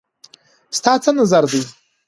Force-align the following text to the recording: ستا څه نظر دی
ستا 0.77 0.93
څه 1.03 1.11
نظر 1.19 1.43
دی 1.51 1.61